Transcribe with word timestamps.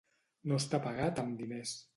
No 0.51 0.57
estar 0.63 0.81
pagat 0.87 1.23
amb 1.25 1.39
diners. 1.45 1.79